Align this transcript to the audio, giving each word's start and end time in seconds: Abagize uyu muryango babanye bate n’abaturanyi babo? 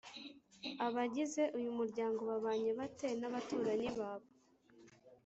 Abagize 0.85 1.43
uyu 1.57 1.71
muryango 1.77 2.21
babanye 2.29 2.69
bate 2.79 3.07
n’abaturanyi 3.19 3.89
babo? 3.97 4.27